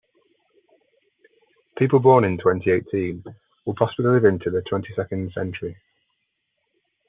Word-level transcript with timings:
People 1.77 1.99
born 1.99 2.23
in 2.23 2.39
twenty-eighteen 2.39 3.23
will 3.67 3.75
possibly 3.75 4.07
live 4.09 4.25
into 4.25 4.49
the 4.49 4.63
twenty-second 4.63 5.31
century. 5.33 5.77